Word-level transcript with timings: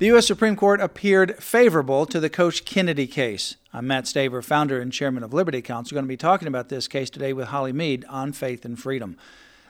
The 0.00 0.06
U.S. 0.06 0.26
Supreme 0.26 0.56
Court 0.56 0.80
appeared 0.80 1.36
favorable 1.42 2.06
to 2.06 2.20
the 2.20 2.30
Coach 2.30 2.64
Kennedy 2.64 3.06
case. 3.06 3.56
I'm 3.70 3.86
Matt 3.86 4.04
Staver, 4.04 4.42
founder 4.42 4.80
and 4.80 4.90
chairman 4.90 5.22
of 5.22 5.34
Liberty 5.34 5.60
Counsel. 5.60 5.94
We're 5.94 5.98
going 5.98 6.06
to 6.06 6.12
be 6.14 6.16
talking 6.16 6.48
about 6.48 6.70
this 6.70 6.88
case 6.88 7.10
today 7.10 7.34
with 7.34 7.48
Holly 7.48 7.74
Mead 7.74 8.06
on 8.08 8.32
faith 8.32 8.64
and 8.64 8.78
freedom. 8.78 9.18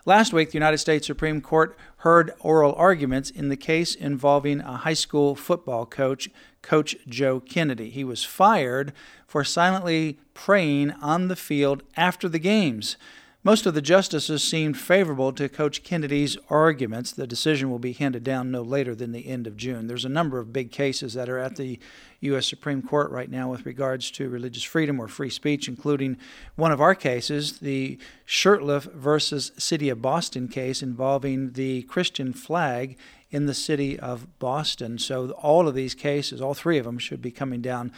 Last 0.07 0.33
week, 0.33 0.51
the 0.51 0.55
United 0.55 0.79
States 0.79 1.09
Supreme 1.09 1.41
Court 1.41 1.77
heard 1.97 2.31
oral 2.39 2.75
arguments 2.75 3.31
in 3.31 3.49
the 3.49 3.57
case 3.57 3.97
involving 3.97 4.61
a 4.61 4.77
high 4.77 4.93
school 4.93 5.35
football 5.35 5.85
coach, 5.85 6.29
Coach 6.63 6.95
Joe 7.09 7.41
Kennedy. 7.41 7.91
He 7.91 8.05
was 8.05 8.23
fired 8.23 8.93
for 9.27 9.43
silently 9.43 10.21
praying 10.33 10.93
on 11.03 11.27
the 11.27 11.35
field 11.35 11.83
after 11.97 12.29
the 12.29 12.39
games. 12.39 12.97
Most 13.43 13.65
of 13.65 13.73
the 13.73 13.81
justices 13.81 14.45
seemed 14.45 14.79
favorable 14.79 15.33
to 15.33 15.49
Coach 15.49 15.83
Kennedy's 15.83 16.37
arguments. 16.51 17.11
The 17.11 17.27
decision 17.27 17.71
will 17.71 17.79
be 17.79 17.95
handed 17.95 18.23
down 18.23 18.51
no 18.51 18.61
later 18.61 18.95
than 18.95 19.13
the 19.13 19.27
end 19.27 19.47
of 19.47 19.57
June. 19.57 19.87
There's 19.87 20.05
a 20.05 20.11
number 20.11 20.39
of 20.39 20.53
big 20.53 20.71
cases 20.71 21.15
that 21.15 21.31
are 21.31 21.39
at 21.39 21.57
the 21.57 21.79
U.S. 22.21 22.47
Supreme 22.47 22.83
Court 22.83 23.11
right 23.11 23.31
now 23.31 23.51
with 23.51 23.65
regards 23.65 24.11
to 24.11 24.29
religious 24.29 24.63
freedom 24.63 25.01
or 25.01 25.09
free 25.09 25.31
speech, 25.31 25.69
including 25.69 26.19
one 26.57 26.71
of 26.71 26.83
our 26.83 26.95
cases, 26.95 27.61
the 27.61 27.97
Shurtleff 28.27 28.93
versus 28.93 29.53
City 29.57 29.89
of 29.89 30.03
Boston 30.03 30.47
case 30.47 30.83
involving 30.83 31.53
the 31.53 31.85
Christian 31.85 32.35
flag 32.35 32.99
in 33.31 33.47
the 33.47 33.55
city 33.55 33.99
of 33.99 34.39
Boston. 34.39 34.99
So 34.99 35.31
all 35.31 35.67
of 35.67 35.75
these 35.75 35.95
cases, 35.95 36.43
all 36.43 36.53
three 36.53 36.77
of 36.77 36.85
them, 36.85 36.99
should 36.99 37.23
be 37.23 37.31
coming 37.31 37.63
down 37.63 37.91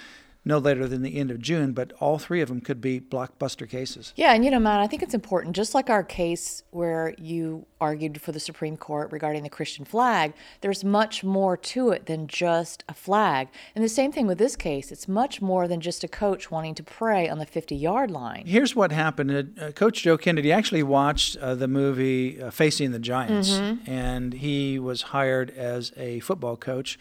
no 0.44 0.58
later 0.58 0.88
than 0.88 1.02
the 1.02 1.18
end 1.18 1.30
of 1.30 1.38
June, 1.38 1.72
but 1.72 1.92
all 2.00 2.18
three 2.18 2.40
of 2.40 2.48
them 2.48 2.60
could 2.60 2.80
be 2.80 3.00
blockbuster 3.00 3.68
cases. 3.68 4.12
Yeah, 4.16 4.32
and 4.32 4.44
you 4.44 4.50
know, 4.50 4.58
Matt, 4.58 4.80
I 4.80 4.86
think 4.86 5.02
it's 5.02 5.14
important, 5.14 5.54
just 5.54 5.74
like 5.74 5.88
our 5.88 6.02
case 6.02 6.64
where 6.70 7.14
you 7.18 7.66
argued 7.80 8.20
for 8.20 8.32
the 8.32 8.40
Supreme 8.40 8.76
Court 8.76 9.10
regarding 9.12 9.44
the 9.44 9.50
Christian 9.50 9.84
flag, 9.84 10.34
there's 10.60 10.82
much 10.84 11.22
more 11.22 11.56
to 11.56 11.90
it 11.90 12.06
than 12.06 12.26
just 12.26 12.84
a 12.88 12.94
flag. 12.94 13.48
And 13.74 13.84
the 13.84 13.88
same 13.88 14.10
thing 14.10 14.26
with 14.26 14.38
this 14.38 14.56
case, 14.56 14.90
it's 14.90 15.06
much 15.06 15.40
more 15.40 15.68
than 15.68 15.80
just 15.80 16.02
a 16.02 16.08
coach 16.08 16.50
wanting 16.50 16.74
to 16.76 16.82
pray 16.82 17.28
on 17.28 17.38
the 17.38 17.46
50 17.46 17.76
yard 17.76 18.10
line. 18.10 18.44
Here's 18.46 18.74
what 18.74 18.90
happened 18.90 19.58
uh, 19.60 19.72
Coach 19.72 20.02
Joe 20.02 20.18
Kennedy 20.18 20.50
actually 20.50 20.82
watched 20.82 21.36
uh, 21.36 21.54
the 21.54 21.68
movie 21.68 22.42
uh, 22.42 22.50
Facing 22.50 22.90
the 22.90 22.98
Giants, 22.98 23.50
mm-hmm. 23.50 23.90
and 23.90 24.34
he 24.34 24.78
was 24.78 25.02
hired 25.02 25.50
as 25.50 25.92
a 25.96 26.20
football 26.20 26.56
coach 26.56 26.98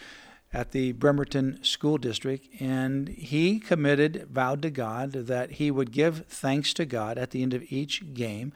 at 0.54 0.72
the 0.72 0.92
Bremerton 0.92 1.64
School 1.64 1.98
District, 1.98 2.48
and 2.60 3.08
he 3.08 3.60
committed, 3.60 4.28
vowed 4.30 4.62
to 4.64 4.70
God 4.70 5.14
that 5.14 5.52
he 5.52 5.72
would 5.72 5.92
give 5.92 6.26
thanks 6.28 6.74
to 6.74 6.86
God 6.86 7.18
at 7.18 7.32
the 7.32 7.42
end 7.42 7.54
of 7.54 7.64
each 7.72 8.14
game. 8.14 8.52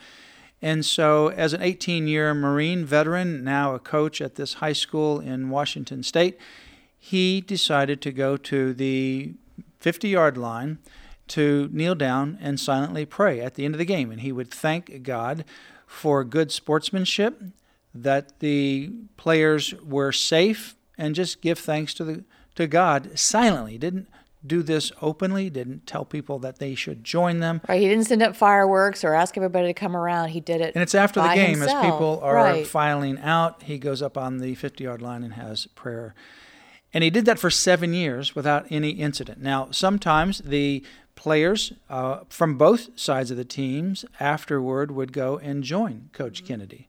And 0.62 0.86
so, 0.86 1.30
as 1.30 1.54
an 1.54 1.62
18 1.62 2.08
year 2.08 2.34
Marine 2.34 2.86
veteran, 2.86 3.44
now 3.44 3.76
a 3.76 3.80
coach 3.80 4.22
at 4.22 4.36
this 4.36 4.56
high 4.56 4.74
school 4.74 5.20
in 5.20 5.50
Washington 5.50 6.04
State, 6.04 6.38
he 6.98 7.40
decided 7.40 8.02
to 8.02 8.12
go 8.12 8.36
to 8.38 8.74
the 8.74 9.34
50 9.80 10.09
yard 10.09 10.38
line 10.38 10.80
to 11.28 11.70
kneel 11.72 11.96
down 11.96 12.38
and 12.42 12.59
silently 12.59 13.06
pray 13.06 13.40
at 13.40 13.56
the 13.56 13.66
end 13.66 13.74
of 13.74 13.80
the 13.80 13.86
game. 13.86 14.12
And 14.12 14.22
he 14.22 14.31
would 14.31 14.52
thank 14.52 15.03
God 15.03 15.46
for 15.86 16.24
good 16.24 16.52
sportsmanship, 16.52 17.42
that 17.94 18.40
the 18.40 18.92
players 19.18 19.74
were 19.81 20.12
safe 20.12 20.75
and 20.97 21.16
just 21.16 21.41
give 21.41 21.59
thanks 21.59 21.94
to 21.95 22.03
the 22.03 22.23
to 22.56 22.67
God 22.67 23.17
silently. 23.17 23.78
Didn't 23.78 24.07
do 24.45 24.63
this 24.63 24.91
openly, 25.01 25.50
didn't 25.50 25.88
tell 25.88 26.06
people 26.06 26.39
that 26.39 26.59
they 26.59 26.75
should 26.75 27.03
join 27.03 27.39
them. 27.39 27.61
Right. 27.67 27.81
He 27.81 27.88
didn't 27.88 28.06
send 28.06 28.22
up 28.22 28.35
fireworks 28.35 29.03
or 29.03 29.13
ask 29.13 29.38
everybody 29.38 29.67
to 29.67 29.73
come 29.73 29.95
around. 29.95 30.29
He 30.29 30.39
did 30.39 30.61
it. 30.61 30.75
And 30.75 30.81
it's 30.81 30.95
after 30.95 31.22
the 31.22 31.33
game 31.33 31.59
himself. 31.59 31.83
as 31.83 31.91
people 31.91 32.19
are 32.22 32.35
right. 32.35 32.67
filing 32.67 33.19
out. 33.19 33.63
He 33.63 33.78
goes 33.78 34.01
up 34.01 34.17
on 34.17 34.38
the 34.38 34.56
50 34.56 34.83
yard 34.83 35.01
line 35.01 35.23
and 35.23 35.33
has 35.33 35.67
prayer. 35.67 36.13
And 36.94 37.03
he 37.03 37.09
did 37.09 37.25
that 37.25 37.39
for 37.39 37.50
seven 37.50 37.94
years 37.94 38.35
without 38.35 38.67
any 38.69 38.91
incident. 38.91 39.41
Now, 39.41 39.69
sometimes 39.72 40.39
the 40.39 40.83
players 41.16 41.73
uh, 41.89 42.19
from 42.29 42.57
both 42.57 42.97
sides 42.97 43.31
of 43.31 43.38
the 43.38 43.45
teams 43.45 44.06
afterward 44.19 44.91
would 44.91 45.12
go 45.12 45.38
and 45.38 45.63
join 45.63 46.09
Coach 46.13 46.39
mm-hmm. 46.39 46.47
Kennedy. 46.47 46.88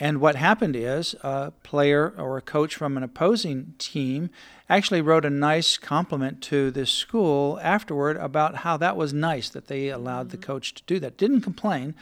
And 0.00 0.20
what 0.20 0.36
happened 0.36 0.76
is 0.76 1.14
a 1.22 1.52
player 1.62 2.14
or 2.16 2.36
a 2.36 2.42
coach 2.42 2.76
from 2.76 2.96
an 2.96 3.02
opposing 3.02 3.74
team 3.78 4.30
actually 4.68 5.00
wrote 5.00 5.24
a 5.24 5.30
nice 5.30 5.76
compliment 5.76 6.40
to 6.42 6.70
this 6.70 6.90
school 6.90 7.58
afterward 7.62 8.16
about 8.16 8.56
how 8.56 8.76
that 8.76 8.96
was 8.96 9.12
nice 9.12 9.48
that 9.48 9.66
they 9.66 9.88
allowed 9.88 10.30
the 10.30 10.36
mm-hmm. 10.36 10.46
coach 10.46 10.74
to 10.74 10.82
do 10.86 11.00
that. 11.00 11.16
Didn't 11.16 11.40
complain. 11.40 11.94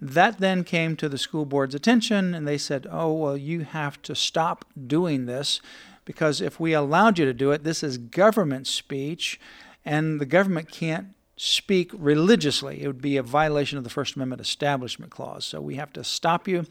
That 0.00 0.38
then 0.38 0.64
came 0.64 0.96
to 0.96 1.08
the 1.08 1.18
school 1.18 1.44
board's 1.44 1.74
attention, 1.74 2.34
and 2.34 2.46
they 2.46 2.58
said, 2.58 2.86
Oh, 2.90 3.12
well, 3.12 3.36
you 3.36 3.60
have 3.60 4.00
to 4.02 4.14
stop 4.14 4.64
doing 4.86 5.26
this 5.26 5.60
because 6.04 6.40
if 6.40 6.58
we 6.58 6.72
allowed 6.72 7.18
you 7.18 7.24
to 7.26 7.34
do 7.34 7.50
it, 7.50 7.64
this 7.64 7.82
is 7.82 7.98
government 7.98 8.66
speech, 8.66 9.38
and 9.84 10.20
the 10.20 10.26
government 10.26 10.70
can't 10.70 11.08
speak 11.36 11.90
religiously. 11.92 12.82
It 12.82 12.86
would 12.86 13.02
be 13.02 13.16
a 13.16 13.22
violation 13.22 13.76
of 13.76 13.84
the 13.84 13.90
First 13.90 14.16
Amendment 14.16 14.40
Establishment 14.40 15.12
Clause. 15.12 15.44
So 15.44 15.60
we 15.60 15.74
have 15.74 15.92
to 15.92 16.02
stop 16.02 16.48
you. 16.48 16.64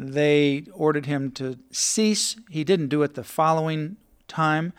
They 0.00 0.62
ordered 0.72 1.06
him 1.06 1.32
to 1.32 1.58
cease. 1.72 2.36
He 2.48 2.62
didn't 2.62 2.86
do 2.86 3.02
it 3.02 3.14
the 3.14 3.24
following 3.24 3.96
time, 4.28 4.72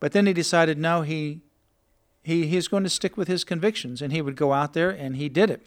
but 0.00 0.12
then 0.12 0.26
he 0.26 0.34
decided 0.34 0.76
no, 0.76 1.00
he 1.00 1.40
he 2.22 2.46
he's 2.46 2.68
going 2.68 2.84
to 2.84 2.90
stick 2.90 3.16
with 3.16 3.26
his 3.26 3.42
convictions, 3.42 4.02
and 4.02 4.12
he 4.12 4.20
would 4.20 4.36
go 4.36 4.52
out 4.52 4.74
there 4.74 4.90
and 4.90 5.16
he 5.16 5.30
did 5.30 5.48
it 5.48 5.66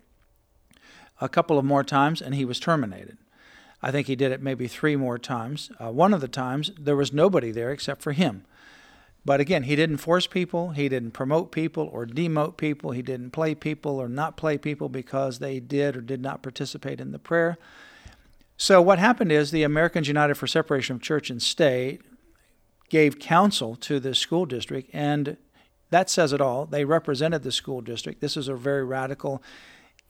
a 1.20 1.28
couple 1.28 1.58
of 1.58 1.66
more 1.66 1.84
times, 1.84 2.22
and 2.22 2.36
he 2.36 2.46
was 2.46 2.60
terminated. 2.60 3.18
I 3.82 3.90
think 3.90 4.06
he 4.06 4.16
did 4.16 4.32
it 4.32 4.44
maybe 4.44 4.68
three 4.68 4.96
more 4.96 5.18
times. 5.18 5.72
Uh, 5.80 5.92
one 5.92 6.14
of 6.14 6.22
the 6.22 6.28
times 6.28 6.72
there 6.78 6.96
was 6.96 7.12
nobody 7.12 7.50
there 7.50 7.72
except 7.72 8.04
for 8.04 8.12
him. 8.12 8.46
But 9.26 9.40
again, 9.40 9.64
he 9.64 9.76
didn't 9.76 9.98
force 9.98 10.28
people, 10.28 10.70
he 10.72 10.88
didn't 10.88 11.12
promote 11.12 11.52
people 11.52 11.90
or 11.92 12.06
demote 12.06 12.58
people, 12.58 12.92
he 12.92 13.02
didn't 13.02 13.32
play 13.32 13.56
people 13.56 13.98
or 14.00 14.08
not 14.08 14.38
play 14.38 14.60
people 14.60 14.88
because 14.88 15.40
they 15.40 15.60
did 15.60 15.98
or 15.98 16.02
did 16.02 16.22
not 16.22 16.44
participate 16.44 17.02
in 17.02 17.12
the 17.12 17.18
prayer. 17.18 17.58
So, 18.62 18.82
what 18.82 19.00
happened 19.00 19.32
is 19.32 19.52
the 19.52 19.64
Americans 19.64 20.10
United 20.10 20.36
for 20.36 20.46
Separation 20.46 20.98
of 20.98 21.02
Church 21.02 21.30
and 21.30 21.42
State 21.42 22.02
gave 22.90 23.18
counsel 23.18 23.78
to 23.78 24.02
the 24.02 24.14
school 24.14 24.46
district, 24.46 24.90
and 24.92 25.38
that 25.92 26.10
says 26.10 26.34
it 26.34 26.42
all. 26.42 26.66
They 26.66 26.84
represented 26.84 27.44
the 27.44 27.54
school 27.54 27.80
district. 27.80 28.20
This 28.20 28.36
is 28.36 28.50
a 28.50 28.56
very 28.56 28.84
radical, 28.84 29.42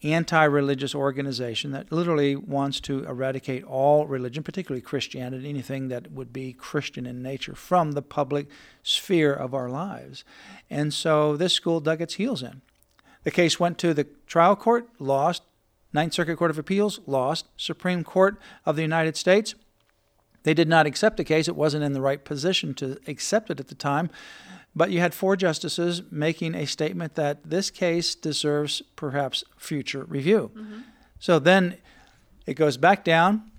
anti 0.02 0.44
religious 0.46 0.96
organization 0.96 1.74
that 1.74 1.92
literally 1.92 2.36
wants 2.36 2.80
to 2.82 3.04
eradicate 3.04 3.66
all 3.66 4.08
religion, 4.08 4.42
particularly 4.42 4.82
Christianity, 4.82 5.48
anything 5.48 5.90
that 5.90 6.12
would 6.12 6.34
be 6.34 6.52
Christian 6.52 7.06
in 7.06 7.22
nature, 7.22 7.54
from 7.54 7.92
the 7.92 8.02
public 8.02 8.48
sphere 8.82 9.32
of 9.32 9.54
our 9.54 9.70
lives. 9.70 10.24
And 10.72 10.92
so 10.92 11.38
this 11.38 11.54
school 11.54 11.82
dug 11.82 12.02
its 12.02 12.16
heels 12.16 12.42
in. 12.42 12.64
The 13.26 13.32
case 13.32 13.60
went 13.60 13.78
to 13.78 13.94
the 13.94 14.08
trial 14.26 14.56
court, 14.56 14.90
lost. 14.98 15.44
Ninth 15.94 16.14
Circuit 16.14 16.38
Court 16.38 16.52
of 16.52 16.60
Appeals 16.60 17.00
lost. 17.06 17.48
Supreme 17.58 18.04
Court 18.04 18.40
of 18.66 18.76
the 18.76 18.82
United 18.82 19.18
States, 19.18 19.56
they 20.44 20.54
did 20.54 20.68
not 20.68 20.86
accept 20.86 21.18
the 21.18 21.24
case. 21.24 21.48
It 21.48 21.56
wasn't 21.56 21.84
in 21.84 21.94
the 21.94 22.02
right 22.02 22.24
position 22.24 22.74
to 22.76 23.00
accept 23.08 23.50
it 23.50 23.60
at 23.60 23.68
the 23.68 23.76
time. 23.76 24.10
But 24.76 24.92
you 24.92 25.00
had 25.00 25.14
four 25.14 25.36
justices 25.36 26.04
making 26.12 26.56
a 26.56 26.66
statement 26.66 27.16
that 27.16 27.50
this 27.50 27.72
case 27.72 28.16
deserves 28.16 28.82
perhaps 28.96 29.44
future 29.58 30.04
review. 30.06 30.52
Mm-hmm. 30.56 30.80
So 31.20 31.40
then 31.40 31.78
it 32.46 32.54
goes 32.54 32.78
back 32.78 33.04
down, 33.04 33.52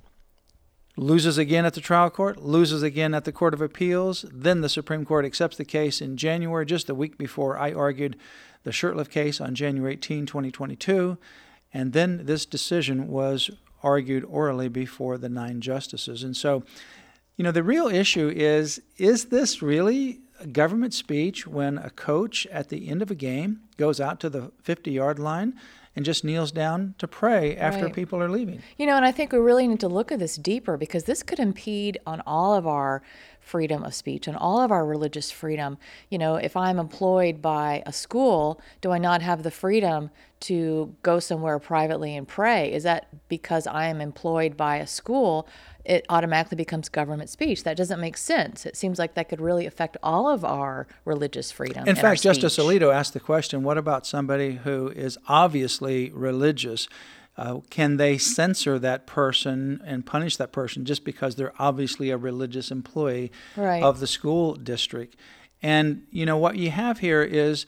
loses 0.97 1.37
again 1.37 1.65
at 1.65 1.75
the 1.75 1.81
trial 1.81 2.11
court, 2.11 2.43
loses 2.43 2.83
again 2.83 3.13
at 3.13 3.25
the 3.25 3.33
Court 3.33 3.55
of 3.55 3.61
Appeals. 3.61 4.25
Then 4.33 4.61
the 4.61 4.69
Supreme 4.69 5.05
Court 5.05 5.25
accepts 5.25 5.57
the 5.57 5.65
case 5.65 6.01
in 6.01 6.17
January, 6.17 6.65
just 6.65 6.87
the 6.87 6.95
week 6.95 7.19
before 7.19 7.59
I 7.59 7.73
argued 7.73 8.17
the 8.63 8.71
Shurtleff 8.71 9.11
case 9.11 9.41
on 9.41 9.55
January 9.55 9.95
18, 9.95 10.27
2022. 10.27 11.19
And 11.73 11.93
then 11.93 12.27
this 12.27 12.47
decision 12.47 13.09
was 13.09 13.51
argued 13.83 14.25
orally 14.25 14.69
before 14.69 15.19
the 15.19 15.29
nine 15.29 15.61
justices. 15.61 16.23
And 16.23 16.37
so, 16.37 16.65
you 17.37 17.45
know, 17.45 17.53
the 17.53 17.63
real 17.63 17.89
issue 17.89 18.33
is 18.35 18.83
is 18.99 19.27
this 19.27 19.63
really 19.63 20.21
government 20.53 20.95
speech 20.95 21.47
when 21.47 21.79
a 21.79 21.91
coach 21.91 22.47
at 22.47 22.69
the 22.69 22.89
end 22.89 23.03
of 23.03 23.11
a 23.11 23.15
game 23.15 23.61
goes 23.77 24.01
out 24.01 24.21
to 24.21 24.31
the 24.31 24.51
50 24.63 24.91
yard 24.91 25.19
line 25.19 25.55
and 25.97 26.05
just 26.05 26.25
kneels 26.25 26.53
down 26.53 26.95
to 26.99 27.09
pray 27.09 27.57
after 27.57 27.87
Right. 27.87 27.95
people 27.95 28.23
are 28.23 28.29
leaving. 28.31 28.63
You 28.79 28.87
know, 28.87 28.97
and 28.97 29.05
I 29.05 29.13
think 29.13 29.33
we 29.33 29.39
really 29.39 29.67
need 29.67 29.81
to 29.81 29.89
look 29.89 30.13
at 30.13 30.19
this 30.19 30.37
deeper 30.37 30.77
because 30.77 31.05
this 31.05 31.23
could 31.23 31.41
impede 31.41 31.99
on 32.07 32.23
all 32.27 32.55
of 32.55 32.67
our 32.67 33.03
freedom 33.41 33.83
of 33.83 33.95
speech 33.95 34.29
and 34.29 34.37
all 34.37 34.61
of 34.61 34.71
our 34.71 34.87
religious 34.87 35.31
freedom. 35.31 35.79
You 36.09 36.19
know, 36.19 36.37
if 36.37 36.57
I'm 36.57 36.79
employed 36.79 37.43
by 37.43 37.83
a 37.87 37.93
school, 37.93 38.61
do 38.81 38.93
I 38.93 38.99
not 38.99 39.23
have 39.23 39.43
the 39.43 39.51
freedom 39.51 40.11
to 40.41 40.95
go 41.03 41.19
somewhere 41.19 41.59
privately 41.59 42.17
and 42.17 42.29
pray? 42.29 42.73
Is 42.73 42.85
that 42.85 43.09
because 43.29 43.67
I 43.67 43.87
am 43.87 44.01
employed 44.01 44.57
by 44.57 44.77
a 44.77 44.87
school? 44.87 45.49
It 45.85 46.05
automatically 46.11 46.57
becomes 46.57 46.89
government 46.91 47.31
speech. 47.31 47.65
That 47.65 47.77
doesn't 47.77 48.01
make 48.01 48.17
sense. 48.19 48.67
It 48.67 48.77
seems 48.77 48.99
like 48.99 49.15
that 49.15 49.29
could 49.31 49.41
really 49.41 49.67
affect 49.67 49.97
all 50.03 50.29
of 50.29 50.45
our 50.45 50.87
religious 51.07 51.51
freedom. 51.51 51.89
In 51.89 51.97
fact, 51.97 52.23
Justice. 52.23 52.59
Alito 52.59 52.95
asked 52.95 53.15
the 53.15 53.21
question 53.21 53.63
what 53.63 53.79
about 53.79 54.07
somebody 54.07 54.57
who 54.57 54.89
is 54.89 55.19
obviously 55.27 55.80
religious? 55.81 56.89
Uh, 57.37 57.61
can 57.71 57.97
they 57.97 58.19
censor 58.19 58.79
that 58.79 59.07
person 59.07 59.81
and 59.87 60.05
punish 60.05 60.37
that 60.37 60.53
person 60.53 60.85
just 60.85 61.05
because 61.05 61.37
they're 61.37 61.55
obviously 61.59 62.11
a 62.11 62.17
religious 62.19 62.71
employee 62.71 63.33
Right. 63.57 63.83
of 63.83 64.01
the 64.01 64.07
school 64.07 64.55
district? 64.55 65.17
And, 65.63 66.03
you 66.11 66.27
know, 66.27 66.37
what 66.37 66.57
you 66.57 66.71
have 66.71 66.99
here 66.99 67.23
is 67.23 67.65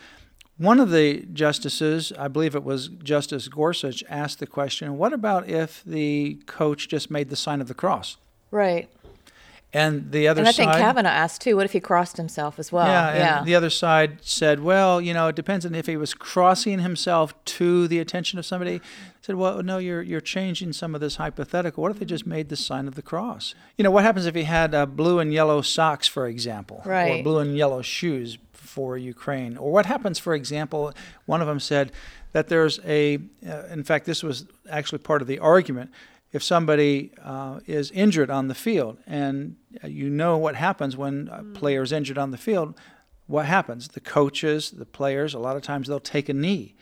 one 0.58 0.78
of 0.78 0.90
the 0.90 1.22
justices, 1.32 2.12
I 2.18 2.28
believe 2.28 2.54
it 2.54 2.64
was 2.64 2.88
Justice 2.88 3.48
Gorsuch, 3.48 4.04
asked 4.08 4.38
the 4.40 4.46
question 4.46 4.98
what 4.98 5.12
about 5.12 5.48
if 5.48 5.82
the 5.84 6.34
coach 6.46 6.88
just 6.88 7.10
made 7.10 7.30
the 7.30 7.36
sign 7.36 7.60
of 7.60 7.68
the 7.68 7.74
cross? 7.74 8.16
Right. 8.50 8.88
And 9.74 10.12
the 10.12 10.28
other 10.28 10.40
And 10.40 10.48
I 10.48 10.52
side. 10.52 10.66
think 10.66 10.72
Kavanaugh 10.72 11.08
asked 11.08 11.40
too, 11.40 11.56
what 11.56 11.64
if 11.64 11.72
he 11.72 11.80
crossed 11.80 12.18
himself 12.18 12.58
as 12.58 12.70
well? 12.70 12.86
Yeah, 12.86 13.38
and 13.38 13.46
the 13.46 13.54
other 13.54 13.70
side 13.70 14.18
said, 14.20 14.60
well, 14.60 15.00
you 15.00 15.14
know, 15.14 15.28
it 15.28 15.36
depends 15.36 15.64
on 15.64 15.74
if 15.74 15.86
he 15.86 15.96
was 15.96 16.12
crossing 16.12 16.80
himself 16.80 17.32
to 17.46 17.88
the 17.88 17.98
attention 17.98 18.38
of 18.38 18.44
somebody. 18.44 18.82
Said, 19.22 19.36
well, 19.36 19.62
no, 19.62 19.78
you're 19.78 20.02
you're 20.02 20.20
changing 20.20 20.72
some 20.72 20.94
of 20.94 21.00
this 21.00 21.16
hypothetical. 21.16 21.80
What 21.80 21.92
if 21.92 22.00
they 22.00 22.04
just 22.04 22.26
made 22.26 22.48
the 22.48 22.56
sign 22.56 22.86
of 22.86 22.96
the 22.96 23.02
cross? 23.02 23.54
You 23.78 23.84
know, 23.84 23.90
what 23.90 24.04
happens 24.04 24.26
if 24.26 24.34
he 24.34 24.42
had 24.42 24.74
uh, 24.74 24.84
blue 24.84 25.20
and 25.20 25.32
yellow 25.32 25.62
socks, 25.62 26.06
for 26.06 26.26
example, 26.26 26.82
right. 26.84 27.20
or 27.20 27.22
blue 27.22 27.38
and 27.38 27.56
yellow 27.56 27.82
shoes 27.82 28.36
for 28.52 28.98
Ukraine? 28.98 29.56
Or 29.56 29.70
what 29.70 29.86
happens, 29.86 30.18
for 30.18 30.34
example, 30.34 30.92
one 31.26 31.40
of 31.40 31.46
them 31.46 31.60
said 31.60 31.92
that 32.32 32.48
there's 32.48 32.80
a, 32.84 33.18
uh, 33.46 33.66
in 33.70 33.84
fact, 33.84 34.06
this 34.06 34.22
was 34.22 34.46
actually 34.68 34.98
part 34.98 35.22
of 35.22 35.28
the 35.28 35.38
argument. 35.38 35.90
If 36.32 36.42
somebody 36.42 37.12
uh, 37.22 37.60
is 37.66 37.90
injured 37.90 38.30
on 38.30 38.48
the 38.48 38.54
field, 38.54 38.98
and 39.06 39.56
uh, 39.84 39.88
you 39.88 40.08
know 40.08 40.38
what 40.38 40.54
happens 40.54 40.96
when 40.96 41.28
a 41.30 41.42
player 41.42 41.82
is 41.82 41.92
injured 41.92 42.16
on 42.16 42.30
the 42.30 42.38
field, 42.38 42.74
what 43.26 43.46
happens? 43.46 43.88
The 43.88 44.00
coaches, 44.00 44.70
the 44.70 44.86
players, 44.86 45.34
a 45.34 45.38
lot 45.38 45.56
of 45.56 45.62
times 45.62 45.88
they'll 45.88 46.00
take 46.00 46.28
a 46.28 46.34
knee, 46.34 46.74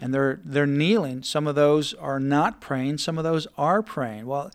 and 0.00 0.14
they're 0.14 0.40
they're 0.44 0.66
kneeling. 0.66 1.22
Some 1.22 1.46
of 1.46 1.54
those 1.54 1.92
are 1.94 2.18
not 2.18 2.60
praying. 2.60 2.98
Some 2.98 3.18
of 3.18 3.24
those 3.24 3.46
are 3.58 3.82
praying. 3.82 4.26
Well, 4.26 4.50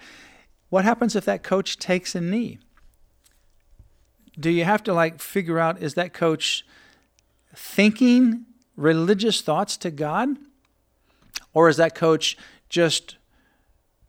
what 0.70 0.84
happens 0.84 1.16
if 1.16 1.26
that 1.26 1.44
coach 1.44 1.78
takes 1.78 2.16
a 2.16 2.22
knee? 2.22 2.60
Do 4.40 4.50
you 4.50 4.64
have 4.64 4.84
to 4.84 4.94
like 4.94 5.20
figure 5.20 5.60
out 5.60 5.82
is 5.82 5.94
that 5.94 6.14
coach 6.14 6.66
thinking 7.56 8.46
religious 8.76 9.42
thoughts 9.42 9.78
to 9.78 9.92
God, 9.92 10.38
or 11.54 11.70
is 11.70 11.78
that 11.78 11.94
coach 11.94 12.38
just 12.70 13.18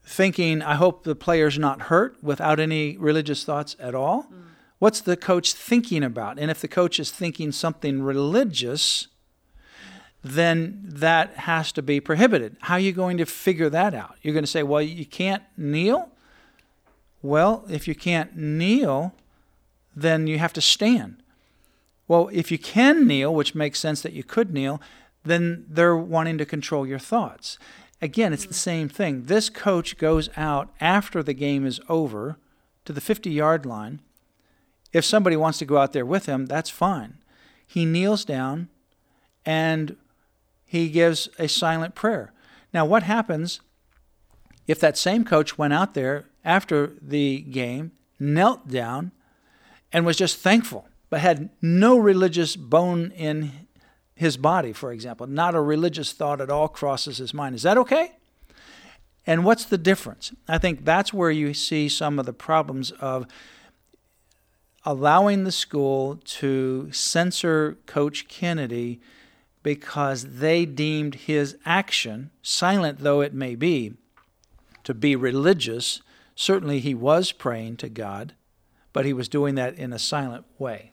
thinking, 0.04 0.62
I 0.62 0.74
hope 0.74 1.04
the 1.04 1.14
player's 1.14 1.58
not 1.58 1.82
hurt 1.82 2.16
without 2.22 2.58
any 2.58 2.96
religious 2.96 3.44
thoughts 3.44 3.76
at 3.78 3.94
all? 3.94 4.24
Mm. 4.24 4.42
What's 4.78 5.00
the 5.00 5.16
coach 5.16 5.52
thinking 5.52 6.02
about? 6.02 6.38
And 6.38 6.50
if 6.50 6.60
the 6.60 6.68
coach 6.68 6.98
is 6.98 7.10
thinking 7.10 7.52
something 7.52 8.02
religious, 8.02 9.08
then 10.22 10.82
that 10.84 11.34
has 11.36 11.70
to 11.72 11.82
be 11.82 12.00
prohibited. 12.00 12.56
How 12.60 12.74
are 12.74 12.80
you 12.80 12.92
going 12.92 13.18
to 13.18 13.26
figure 13.26 13.68
that 13.70 13.94
out? 13.94 14.16
You're 14.22 14.34
going 14.34 14.44
to 14.44 14.50
say, 14.50 14.62
well, 14.62 14.82
you 14.82 15.06
can't 15.06 15.42
kneel? 15.56 16.10
Well, 17.22 17.64
if 17.68 17.86
you 17.86 17.94
can't 17.94 18.36
kneel, 18.36 19.14
then 19.94 20.26
you 20.26 20.38
have 20.38 20.52
to 20.54 20.60
stand. 20.60 21.22
Well, 22.08 22.30
if 22.32 22.50
you 22.50 22.58
can 22.58 23.06
kneel, 23.06 23.34
which 23.34 23.54
makes 23.54 23.78
sense 23.78 24.00
that 24.02 24.12
you 24.12 24.24
could 24.24 24.52
kneel, 24.52 24.80
then 25.24 25.66
they're 25.68 25.96
wanting 25.96 26.38
to 26.38 26.46
control 26.46 26.86
your 26.86 26.98
thoughts. 26.98 27.58
Again, 28.02 28.32
it's 28.32 28.46
the 28.46 28.54
same 28.54 28.88
thing. 28.88 29.24
This 29.24 29.50
coach 29.50 29.98
goes 29.98 30.30
out 30.36 30.70
after 30.80 31.22
the 31.22 31.34
game 31.34 31.66
is 31.66 31.80
over 31.88 32.38
to 32.84 32.92
the 32.92 33.00
50 33.00 33.30
yard 33.30 33.66
line. 33.66 34.00
If 34.92 35.04
somebody 35.04 35.36
wants 35.36 35.58
to 35.58 35.66
go 35.66 35.76
out 35.76 35.92
there 35.92 36.06
with 36.06 36.26
him, 36.26 36.46
that's 36.46 36.70
fine. 36.70 37.18
He 37.66 37.84
kneels 37.84 38.24
down 38.24 38.68
and 39.44 39.96
he 40.64 40.88
gives 40.88 41.28
a 41.38 41.48
silent 41.48 41.94
prayer. 41.94 42.32
Now, 42.72 42.84
what 42.84 43.02
happens 43.02 43.60
if 44.66 44.78
that 44.80 44.96
same 44.96 45.24
coach 45.24 45.58
went 45.58 45.72
out 45.72 45.94
there 45.94 46.26
after 46.44 46.92
the 47.02 47.40
game, 47.40 47.92
knelt 48.18 48.68
down, 48.68 49.12
and 49.92 50.06
was 50.06 50.16
just 50.16 50.38
thankful, 50.38 50.88
but 51.08 51.20
had 51.20 51.50
no 51.60 51.98
religious 51.98 52.54
bone 52.54 53.10
in 53.16 53.50
his 54.20 54.36
body, 54.36 54.74
for 54.74 54.92
example. 54.92 55.26
Not 55.26 55.54
a 55.54 55.60
religious 55.62 56.12
thought 56.12 56.42
at 56.42 56.50
all 56.50 56.68
crosses 56.68 57.16
his 57.16 57.32
mind. 57.32 57.54
Is 57.54 57.62
that 57.62 57.78
okay? 57.78 58.12
And 59.26 59.46
what's 59.46 59.64
the 59.64 59.78
difference? 59.78 60.34
I 60.46 60.58
think 60.58 60.84
that's 60.84 61.10
where 61.10 61.30
you 61.30 61.54
see 61.54 61.88
some 61.88 62.18
of 62.18 62.26
the 62.26 62.34
problems 62.34 62.90
of 63.00 63.26
allowing 64.84 65.44
the 65.44 65.52
school 65.52 66.20
to 66.22 66.92
censor 66.92 67.78
Coach 67.86 68.28
Kennedy 68.28 69.00
because 69.62 70.36
they 70.36 70.66
deemed 70.66 71.14
his 71.14 71.56
action, 71.64 72.30
silent 72.42 72.98
though 72.98 73.22
it 73.22 73.32
may 73.32 73.54
be, 73.54 73.94
to 74.84 74.92
be 74.92 75.16
religious. 75.16 76.02
Certainly 76.34 76.80
he 76.80 76.94
was 76.94 77.32
praying 77.32 77.78
to 77.78 77.88
God, 77.88 78.34
but 78.92 79.06
he 79.06 79.14
was 79.14 79.30
doing 79.30 79.54
that 79.54 79.76
in 79.76 79.94
a 79.94 79.98
silent 79.98 80.44
way. 80.58 80.92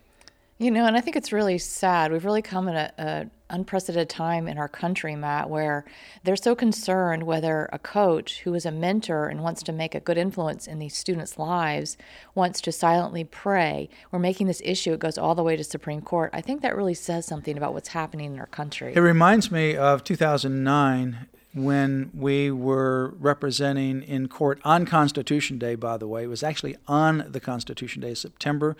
You 0.60 0.72
know, 0.72 0.88
and 0.88 0.98
I 0.98 1.02
think 1.02 1.16
it's 1.16 1.32
really 1.32 1.60
sad. 1.60 2.12
We've 2.12 2.26
really 2.26 2.42
come 2.42 2.68
at 2.68 2.96
an 2.98 3.30
unprecedented 3.52 4.10
time 4.10 4.48
in 4.48 4.58
our 4.58 4.68
country, 4.68 5.16
Matt, 5.16 5.52
where 5.52 5.86
they're 6.24 6.36
so 6.36 6.56
concerned 6.56 7.24
whether 7.24 7.70
a 7.72 7.78
coach 7.78 8.40
who 8.40 8.56
is 8.56 8.66
a 8.66 8.72
mentor 8.72 9.28
and 9.28 9.44
wants 9.44 9.62
to 9.64 9.72
make 9.72 9.94
a 9.94 10.00
good 10.00 10.18
influence 10.18 10.66
in 10.66 10.80
these 10.80 10.98
students' 10.98 11.38
lives 11.38 11.96
wants 12.34 12.60
to 12.62 12.72
silently 12.72 13.24
pray. 13.24 13.88
We're 14.10 14.18
making 14.18 14.48
this 14.48 14.62
issue, 14.66 14.94
it 14.94 15.00
goes 15.00 15.20
all 15.20 15.36
the 15.36 15.44
way 15.44 15.56
to 15.56 15.64
Supreme 15.64 16.02
Court. 16.02 16.32
I 16.34 16.42
think 16.42 16.64
that 16.64 16.76
really 16.76 16.96
says 16.96 17.28
something 17.28 17.56
about 17.56 17.76
what's 17.76 17.90
happening 17.90 18.34
in 18.34 18.40
our 18.40 18.48
country. 18.48 18.94
It 18.96 19.00
reminds 19.00 19.52
me 19.52 19.76
of 19.76 20.04
2009 20.04 21.28
when 21.54 22.10
we 22.16 22.50
were 22.50 23.14
representing 23.20 24.02
in 24.02 24.28
court 24.28 24.60
on 24.64 24.88
Constitution 24.88 25.60
Day, 25.60 25.76
by 25.76 25.98
the 25.98 26.08
way. 26.08 26.24
It 26.24 26.28
was 26.28 26.42
actually 26.42 26.78
on 26.88 27.26
the 27.30 27.40
Constitution 27.40 28.02
Day, 28.02 28.16
September 28.16 28.76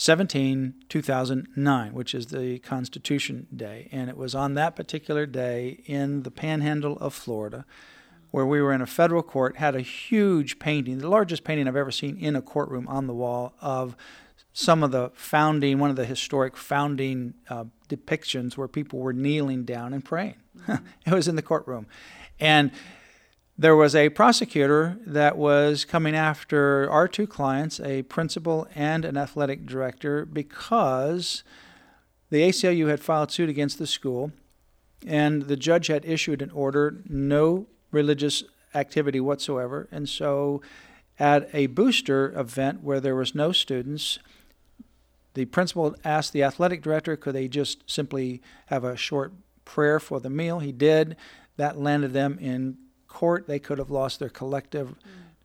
17, 0.00 0.74
2009, 0.88 1.92
which 1.92 2.14
is 2.14 2.26
the 2.26 2.60
Constitution 2.60 3.48
Day. 3.54 3.88
And 3.90 4.08
it 4.08 4.16
was 4.16 4.32
on 4.32 4.54
that 4.54 4.76
particular 4.76 5.26
day 5.26 5.82
in 5.86 6.22
the 6.22 6.30
panhandle 6.30 6.96
of 6.98 7.12
Florida 7.12 7.66
where 8.30 8.46
we 8.46 8.62
were 8.62 8.72
in 8.72 8.80
a 8.80 8.86
federal 8.86 9.24
court, 9.24 9.56
had 9.56 9.74
a 9.74 9.80
huge 9.80 10.60
painting, 10.60 10.98
the 10.98 11.08
largest 11.08 11.42
painting 11.42 11.66
I've 11.66 11.74
ever 11.74 11.90
seen 11.90 12.16
in 12.16 12.36
a 12.36 12.42
courtroom 12.42 12.86
on 12.86 13.08
the 13.08 13.12
wall 13.12 13.54
of 13.60 13.96
some 14.52 14.84
of 14.84 14.92
the 14.92 15.10
founding, 15.14 15.80
one 15.80 15.90
of 15.90 15.96
the 15.96 16.04
historic 16.04 16.56
founding 16.56 17.34
uh, 17.50 17.64
depictions 17.88 18.56
where 18.56 18.68
people 18.68 19.00
were 19.00 19.12
kneeling 19.12 19.64
down 19.64 19.92
and 19.92 20.04
praying. 20.04 20.36
it 20.68 21.12
was 21.12 21.26
in 21.26 21.34
the 21.34 21.42
courtroom. 21.42 21.86
And 22.38 22.70
there 23.58 23.74
was 23.74 23.96
a 23.96 24.08
prosecutor 24.10 24.96
that 25.04 25.36
was 25.36 25.84
coming 25.84 26.14
after 26.14 26.88
our 26.90 27.08
two 27.08 27.26
clients, 27.26 27.80
a 27.80 28.02
principal 28.02 28.68
and 28.76 29.04
an 29.04 29.16
athletic 29.16 29.66
director, 29.66 30.24
because 30.24 31.42
the 32.30 32.42
ACLU 32.42 32.88
had 32.88 33.00
filed 33.00 33.32
suit 33.32 33.48
against 33.48 33.78
the 33.78 33.86
school, 33.86 34.30
and 35.04 35.42
the 35.42 35.56
judge 35.56 35.88
had 35.88 36.04
issued 36.04 36.40
an 36.40 36.50
order 36.50 37.02
no 37.08 37.66
religious 37.90 38.44
activity 38.76 39.18
whatsoever. 39.18 39.88
And 39.90 40.08
so, 40.08 40.62
at 41.18 41.48
a 41.52 41.66
booster 41.66 42.32
event 42.38 42.84
where 42.84 43.00
there 43.00 43.16
was 43.16 43.34
no 43.34 43.50
students, 43.50 44.20
the 45.34 45.46
principal 45.46 45.96
asked 46.04 46.32
the 46.32 46.44
athletic 46.44 46.80
director, 46.80 47.16
could 47.16 47.34
they 47.34 47.48
just 47.48 47.82
simply 47.90 48.40
have 48.66 48.84
a 48.84 48.96
short 48.96 49.32
prayer 49.64 49.98
for 49.98 50.20
the 50.20 50.30
meal? 50.30 50.60
He 50.60 50.70
did. 50.70 51.16
That 51.56 51.76
landed 51.76 52.12
them 52.12 52.38
in 52.40 52.76
court. 53.08 53.46
They 53.46 53.58
could 53.58 53.78
have 53.78 53.90
lost 53.90 54.18
their 54.18 54.28
collective 54.28 54.94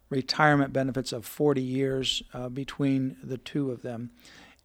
retirement 0.09 0.71
benefits 0.71 1.11
of 1.11 1.25
40 1.25 1.61
years 1.61 2.21
uh, 2.33 2.49
between 2.49 3.17
the 3.23 3.37
two 3.37 3.71
of 3.71 3.81
them. 3.81 4.11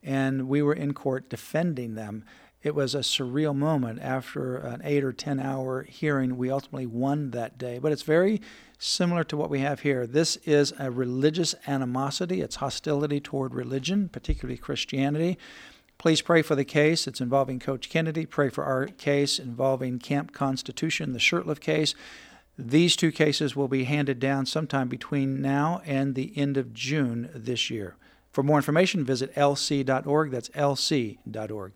And 0.02 0.48
we 0.48 0.62
were 0.62 0.74
in 0.74 0.94
court 0.94 1.30
defending 1.30 1.94
them. 1.94 2.24
It 2.62 2.74
was 2.74 2.94
a 2.94 3.00
surreal 3.00 3.54
moment. 3.54 4.00
After 4.00 4.56
an 4.56 4.82
eight 4.84 5.04
or 5.04 5.12
10 5.12 5.40
hour 5.40 5.84
hearing, 5.84 6.36
we 6.36 6.50
ultimately 6.50 6.86
won 6.86 7.30
that 7.30 7.56
day. 7.56 7.78
But 7.78 7.92
it's 7.92 8.02
very 8.02 8.40
similar 8.78 9.24
to 9.24 9.36
what 9.36 9.50
we 9.50 9.60
have 9.60 9.80
here. 9.80 10.06
This 10.06 10.36
is 10.44 10.72
a 10.78 10.90
religious 10.90 11.54
animosity, 11.66 12.40
it's 12.40 12.56
hostility 12.56 13.20
toward 13.20 13.54
religion, 13.54 14.08
particularly 14.08 14.58
Christianity. 14.58 15.38
Please 15.98 16.22
pray 16.22 16.42
for 16.42 16.54
the 16.54 16.64
case. 16.64 17.08
It's 17.08 17.20
involving 17.20 17.58
Coach 17.58 17.90
Kennedy. 17.90 18.24
Pray 18.24 18.50
for 18.50 18.62
our 18.64 18.86
case 18.86 19.40
involving 19.40 19.98
Camp 19.98 20.32
Constitution, 20.32 21.12
the 21.12 21.18
Shurtleff 21.18 21.58
case. 21.58 21.96
These 22.58 22.96
two 22.96 23.12
cases 23.12 23.54
will 23.54 23.68
be 23.68 23.84
handed 23.84 24.18
down 24.18 24.44
sometime 24.44 24.88
between 24.88 25.40
now 25.40 25.80
and 25.86 26.16
the 26.16 26.32
end 26.36 26.56
of 26.56 26.74
June 26.74 27.30
this 27.32 27.70
year. 27.70 27.94
For 28.32 28.42
more 28.42 28.56
information, 28.56 29.04
visit 29.04 29.32
lc.org. 29.36 30.32
That's 30.32 30.48
lc.org. 30.50 31.72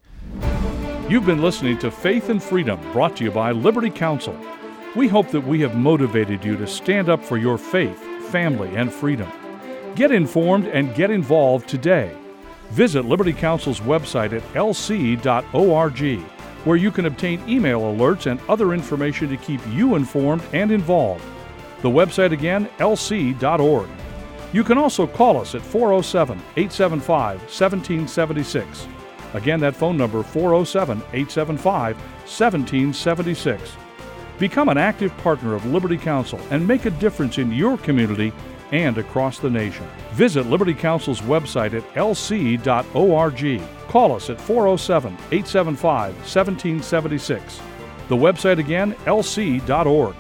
You've 1.08 1.26
been 1.26 1.40
listening 1.40 1.78
to 1.78 1.90
Faith 1.92 2.30
and 2.30 2.42
Freedom, 2.42 2.80
brought 2.92 3.16
to 3.16 3.24
you 3.24 3.30
by 3.30 3.52
Liberty 3.52 3.90
Counsel. 3.90 4.36
We 4.96 5.06
hope 5.06 5.30
that 5.30 5.46
we 5.46 5.60
have 5.60 5.76
motivated 5.76 6.44
you 6.44 6.56
to 6.56 6.66
stand 6.66 7.08
up 7.08 7.24
for 7.24 7.36
your 7.36 7.58
faith, 7.58 7.98
family, 8.30 8.74
and 8.74 8.92
freedom. 8.92 9.30
Get 9.94 10.10
informed 10.10 10.66
and 10.66 10.94
get 10.96 11.12
involved 11.12 11.68
today. 11.68 12.12
Visit 12.70 13.04
Liberty 13.04 13.32
Counsel's 13.32 13.80
website 13.80 14.32
at 14.32 14.42
lc.org, 14.54 16.24
where 16.64 16.76
you 16.76 16.90
can 16.90 17.06
obtain 17.06 17.46
email 17.48 17.80
alerts 17.80 18.30
and 18.30 18.40
other 18.48 18.72
information 18.72 19.28
to 19.28 19.36
keep 19.36 19.60
you 19.70 19.96
informed 19.96 20.42
and 20.52 20.70
involved. 20.70 21.24
The 21.82 21.90
website 21.90 22.32
again, 22.32 22.68
lc.org. 22.78 23.88
You 24.52 24.62
can 24.62 24.78
also 24.78 25.06
call 25.06 25.38
us 25.38 25.54
at 25.54 25.62
407 25.62 26.38
875 26.56 27.40
1776. 27.40 28.86
Again, 29.34 29.60
that 29.60 29.74
phone 29.74 29.96
number 29.96 30.22
407 30.22 30.98
875 30.98 31.96
1776. 31.96 33.76
Become 34.38 34.68
an 34.68 34.78
active 34.78 35.16
partner 35.18 35.54
of 35.54 35.64
Liberty 35.66 35.96
Counsel 35.96 36.40
and 36.50 36.66
make 36.66 36.84
a 36.84 36.90
difference 36.90 37.38
in 37.38 37.52
your 37.52 37.78
community 37.78 38.32
and 38.72 38.98
across 38.98 39.38
the 39.38 39.50
nation. 39.50 39.86
Visit 40.12 40.46
Liberty 40.46 40.74
Counsel's 40.74 41.20
website 41.20 41.74
at 41.74 41.84
lc.org. 41.94 43.62
Call 43.88 44.14
us 44.14 44.30
at 44.30 44.40
407 44.40 45.12
875 45.12 46.14
1776. 46.14 47.60
The 48.08 48.16
website 48.16 48.58
again, 48.58 48.94
lc.org. 49.04 50.16